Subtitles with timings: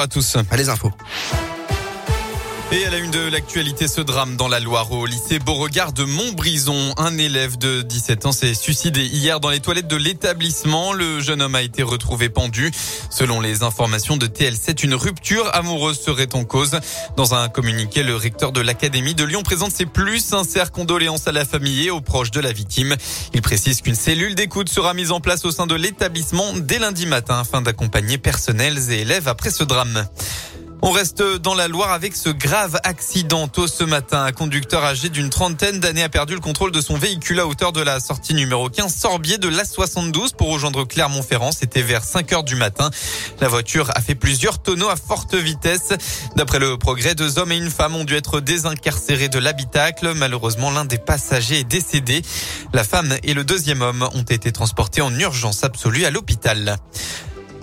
[0.00, 0.36] à tous.
[0.56, 0.92] Les infos.
[2.70, 6.04] Et à la une de l'actualité, ce drame dans la Loire au lycée Beauregard de
[6.04, 6.92] Montbrison.
[6.98, 10.92] Un élève de 17 ans s'est suicidé hier dans les toilettes de l'établissement.
[10.92, 12.70] Le jeune homme a été retrouvé pendu.
[13.08, 16.78] Selon les informations de TL7, une rupture amoureuse serait en cause.
[17.16, 21.32] Dans un communiqué, le recteur de l'Académie de Lyon présente ses plus sincères condoléances à
[21.32, 22.96] la famille et aux proches de la victime.
[23.32, 27.06] Il précise qu'une cellule d'écoute sera mise en place au sein de l'établissement dès lundi
[27.06, 30.06] matin afin d'accompagner personnels et élèves après ce drame.
[30.80, 34.22] On reste dans la Loire avec ce grave accident tôt ce matin.
[34.22, 37.72] Un conducteur âgé d'une trentaine d'années a perdu le contrôle de son véhicule à hauteur
[37.72, 41.50] de la sortie numéro 15 Sorbier de l'A72 pour rejoindre Clermont-Ferrand.
[41.50, 42.90] C'était vers 5 heures du matin.
[43.40, 45.92] La voiture a fait plusieurs tonneaux à forte vitesse.
[46.36, 50.12] D'après le progrès, deux hommes et une femme ont dû être désincarcérés de l'habitacle.
[50.14, 52.22] Malheureusement, l'un des passagers est décédé.
[52.72, 56.76] La femme et le deuxième homme ont été transportés en urgence absolue à l'hôpital.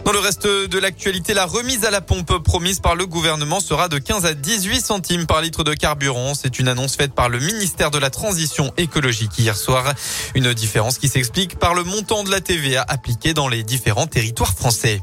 [0.05, 3.88] Dans le reste de l'actualité, la remise à la pompe promise par le gouvernement sera
[3.88, 6.36] de 15 à 18 centimes par litre de carburant.
[6.36, 9.95] C'est une annonce faite par le ministère de la Transition écologique hier soir.
[10.36, 14.53] Une différence qui s'explique par le montant de la TVA appliquée dans les différents territoires
[14.53, 15.02] français.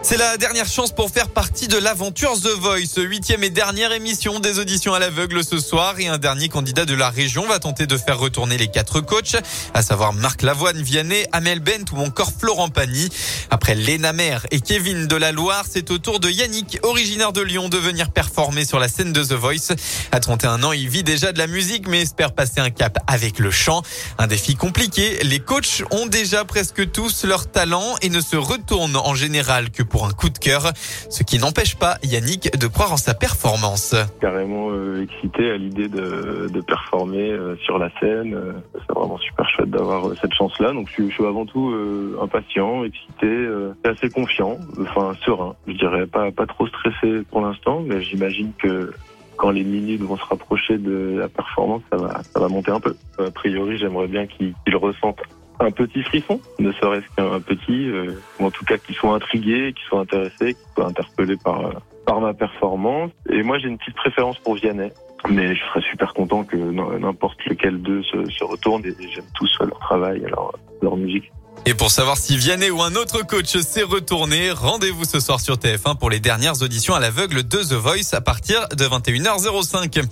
[0.00, 4.38] C'est la dernière chance pour faire partie de l'aventure The Voice, huitième et dernière émission
[4.38, 7.86] des auditions à l'aveugle ce soir et un dernier candidat de la région va tenter
[7.86, 9.36] de faire retourner les quatre coachs,
[9.74, 13.08] à savoir Marc Lavoine, Vianney, Amel Bent ou encore Florent Pagny.
[13.50, 17.42] Après Léna Mer et Kevin de la Loire, c'est au tour de Yannick, originaire de
[17.42, 19.74] Lyon, de venir performer sur la scène de The Voice.
[20.12, 23.40] À 31 ans, il vit déjà de la musique mais espère passer un cap avec
[23.40, 23.82] le chant.
[24.16, 28.96] Un défi compliqué, les coachs ont déjà presque tous leur talent et ne se retournent
[28.96, 30.72] en général que pour un coup de cœur,
[31.10, 33.94] ce qui n'empêche pas Yannick de croire en sa performance.
[34.20, 38.34] Carrément euh, excité à l'idée de, performer euh, sur la scène.
[38.34, 40.72] Euh, c'est vraiment super chouette d'avoir cette chance-là.
[40.72, 41.74] Donc je, suis avant tout
[42.20, 43.48] impatient, excité,
[43.84, 45.54] assez confiant, enfin serein.
[45.66, 48.92] Je dirais pas pas trop stressé pour l'instant, mais j'imagine que
[49.36, 52.80] quand les minutes vont se rapprocher de la performance, ça va, ça va monter un
[52.80, 52.96] peu.
[53.18, 55.22] A priori, j'aimerais bien qu'ils ressentent
[55.60, 59.72] un petit frisson, ne serait-ce qu'un petit, euh, ou en tout cas qu'ils soient intrigués,
[59.72, 61.72] qu'ils soient intéressés, qu'ils soient interpellés par euh,
[62.06, 63.10] par ma performance.
[63.28, 64.90] Et moi, j'ai une petite préférence pour Vianney.
[65.28, 69.58] Mais je serais super content que n'importe lequel d'eux se, se retourne et j'aime tous
[69.60, 71.30] leur travail leur, leur musique.
[71.68, 75.56] Et pour savoir si Vianney ou un autre coach s'est retourné, rendez-vous ce soir sur
[75.56, 80.02] TF1 pour les dernières auditions à l'aveugle de The Voice à partir de 21h05.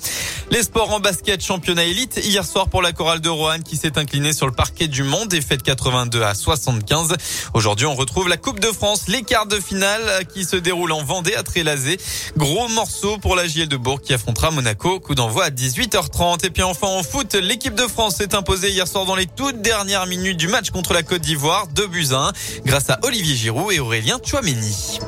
[0.50, 3.96] Les sports en basket championnat élite hier soir pour la chorale de Roanne qui s'est
[3.96, 7.16] inclinée sur le parquet du monde et fait 82 à 75.
[7.54, 11.04] Aujourd'hui, on retrouve la Coupe de France, les quarts de finale qui se déroulent en
[11.04, 11.96] Vendée à Trélazé.
[12.36, 15.00] Gros morceau pour la JL de Bourg qui affrontera Monaco.
[15.00, 16.44] Coup d'envoi à 18h30.
[16.44, 19.62] Et puis enfin en foot, l'équipe de France s'est imposée hier soir dans les toutes
[19.62, 22.32] dernières minutes du match contre la Côte d'Ivoire d'Ivoire, 2 buts 1,
[22.64, 24.98] grâce à Olivier Giroud et Aurélien Chouameni.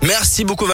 [0.00, 0.66] Merci beaucoup.